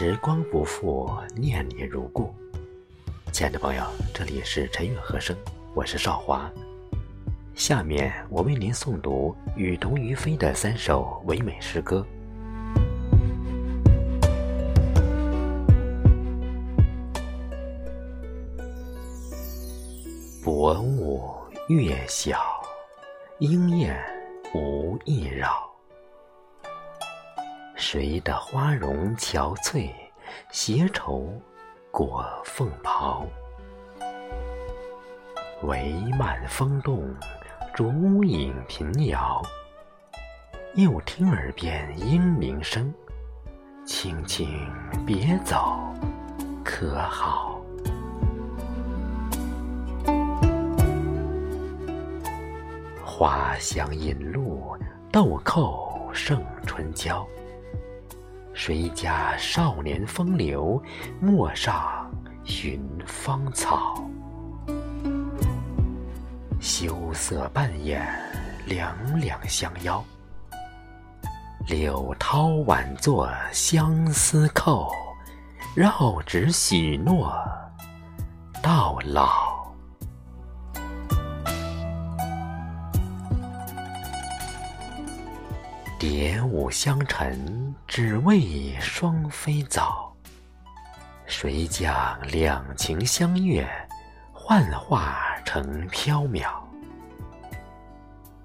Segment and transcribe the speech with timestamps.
[0.00, 2.32] 时光不负，念你如故。
[3.32, 3.82] 亲爱的朋友，
[4.14, 5.36] 这里是陈韵和声，
[5.74, 6.48] 我是少华。
[7.56, 12.06] 下面我为您诵读雨桐于飞的三首唯美诗歌。
[20.44, 21.28] 薄雾
[21.66, 22.38] 月小，
[23.40, 24.00] 莺燕
[24.54, 25.67] 无意扰。
[27.78, 29.88] 谁的花容憔悴，
[30.50, 31.32] 携愁
[31.92, 33.24] 裹凤袍？
[35.62, 37.14] 帷幔风动，
[37.72, 39.40] 烛影频摇。
[40.74, 42.92] 又听耳边莺鸣声，
[43.86, 44.48] 轻轻
[45.06, 45.78] 别走，
[46.64, 47.60] 可好？
[53.04, 54.76] 花香引路，
[55.12, 57.24] 豆蔻胜春娇。
[58.58, 60.82] 谁家少年风流，
[61.20, 62.10] 陌上
[62.42, 64.04] 寻芳草？
[66.58, 68.04] 羞涩半掩，
[68.66, 70.04] 两两相邀。
[71.68, 74.90] 柳涛晚作相思扣，
[75.76, 77.32] 绕指许诺
[78.60, 79.47] 到老。
[85.98, 90.14] 蝶舞香尘，只为双飞早。
[91.26, 93.68] 谁将两情相悦，
[94.32, 96.48] 幻化成缥缈？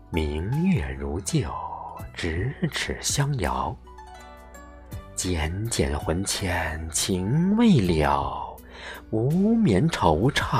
[0.09, 1.47] 明月如旧，
[2.17, 3.75] 咫尺相遥。
[5.15, 8.57] 剪剪魂牵，情未了，
[9.11, 10.59] 无眠惆怅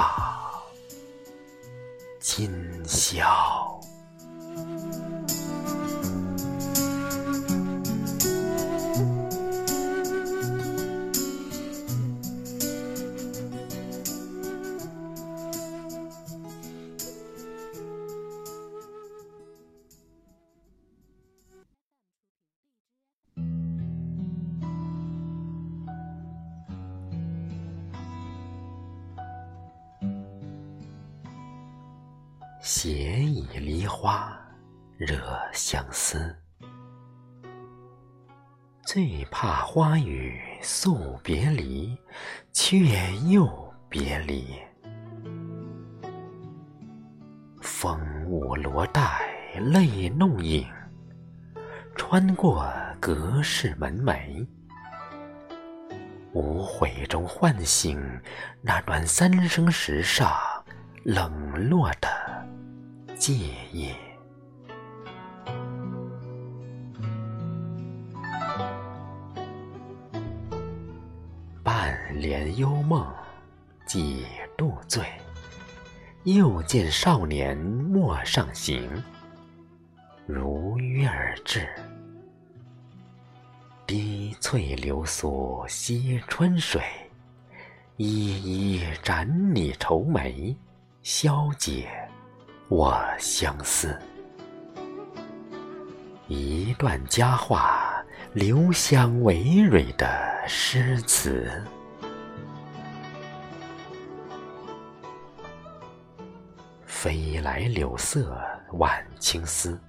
[2.20, 2.54] 今
[2.86, 3.63] 宵。
[32.66, 34.40] 斜倚梨花，
[34.96, 36.34] 惹相思。
[38.86, 41.94] 最怕花雨诉别离，
[42.54, 43.46] 却又
[43.90, 44.58] 别离。
[47.62, 49.20] 风舞罗带
[49.60, 50.66] 泪弄影，
[51.98, 54.48] 穿过隔世门楣。
[56.32, 58.02] 无悔中唤醒
[58.62, 60.32] 那段三生石上
[61.04, 62.23] 冷落的。
[63.18, 63.34] 借
[63.72, 63.96] 夜，
[71.64, 73.08] 半帘幽梦
[73.86, 74.26] 几
[74.58, 75.06] 度醉，
[76.24, 78.90] 又见少年陌上行，
[80.26, 81.68] 如约而至。
[83.88, 86.82] 滴翠流苏惜春水，
[87.96, 90.54] 一一展你愁眉，
[91.04, 92.03] 消解。
[92.76, 93.96] 我相思，
[96.28, 98.04] 一段佳话，
[98.34, 100.10] 留香葳蕤的
[100.48, 101.64] 诗词。
[106.88, 108.36] 飞来柳色
[108.72, 109.80] 晚青丝，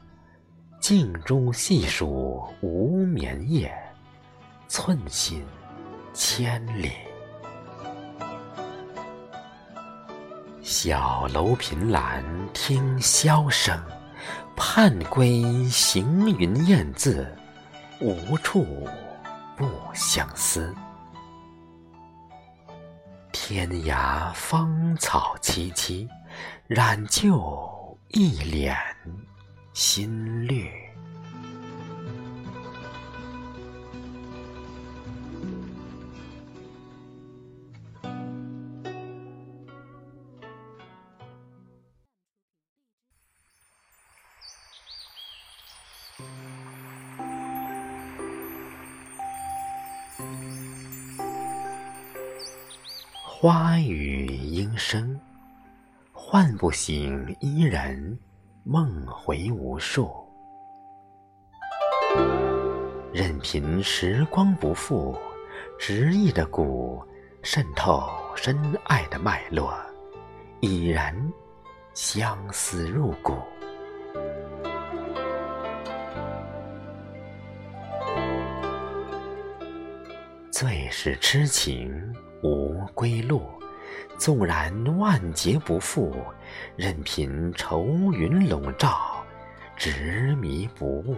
[0.79, 3.75] 镜中细数无眠夜，
[4.69, 5.43] 寸心
[6.13, 6.93] 千里。
[10.65, 13.79] 小楼凭栏听箫声，
[14.57, 17.31] 盼归行云雁字，
[18.01, 18.89] 无处
[19.59, 20.75] 不相思。
[23.31, 26.09] 天涯芳草萋萋，
[26.67, 28.75] 染就一脸
[29.75, 30.84] 心绿。
[53.47, 55.21] 花语莺声，
[56.13, 58.19] 唤不醒伊人，
[58.63, 60.11] 梦回无数。
[63.13, 65.15] 任凭时光不负，
[65.79, 67.05] 执意的骨
[67.43, 69.75] 渗透深爱的脉络，
[70.61, 71.15] 已然
[71.93, 73.37] 相思入骨。
[80.51, 81.93] 最是痴情
[82.45, 83.43] 无归路，
[84.19, 86.15] 纵然万劫不复，
[86.77, 89.25] 任凭愁云笼罩，
[89.77, 91.17] 执迷不悟。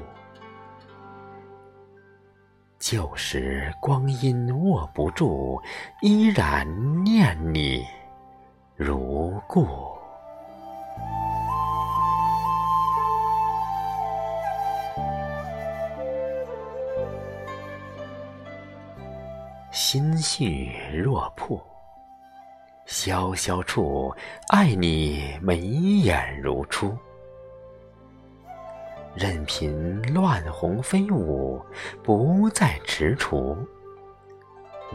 [2.78, 5.61] 旧时光阴握不住，
[6.00, 6.64] 依然
[7.02, 7.84] 念你
[8.76, 9.67] 如故。
[19.76, 21.61] 心绪若瀑，
[22.87, 24.11] 萧萧处，
[24.49, 26.96] 爱你眉眼如初。
[29.14, 31.62] 任凭乱红飞舞，
[32.02, 33.55] 不再踟蹰。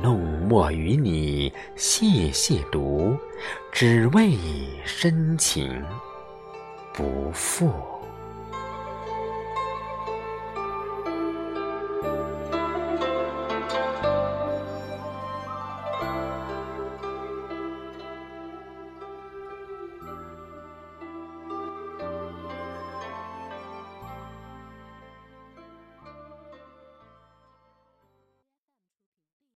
[0.02, 3.16] 弄墨与你细细读，
[3.72, 4.36] 只为
[4.84, 5.86] 深情
[6.92, 7.72] 不负。